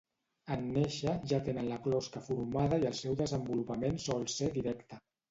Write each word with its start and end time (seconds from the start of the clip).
En 0.53 0.61
néixer, 0.75 1.11
ja 1.31 1.37
tenen 1.49 1.67
la 1.71 1.77
closca 1.83 2.23
formada 2.29 2.79
i 2.83 2.87
el 2.91 2.95
seu 3.01 3.17
desenvolupament 3.19 4.01
sol 4.07 4.25
ser 4.37 4.49
directe. 4.57 4.99